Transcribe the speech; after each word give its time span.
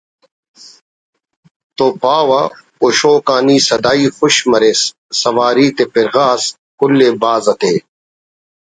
تو 1.75 1.85
پاوہ 2.01 2.41
ہشوک 2.81 3.27
آ 3.35 3.37
نی 3.45 3.57
سدائی 3.67 4.05
خوش 4.17 4.35
مریس 4.51 4.81
سواری 5.21 5.67
تے 5.75 5.83
پِرغاس 5.93 6.43
کُل 6.79 6.99
ءِ 7.07 7.09
بھاز 7.21 7.45
آتے 7.51 7.73